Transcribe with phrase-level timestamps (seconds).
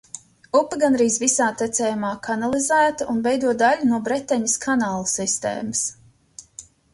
[0.59, 5.85] Upe gandrīz visā tecējumā kanalizēta un veido daļu no Bretaņas kanālu sistēmas.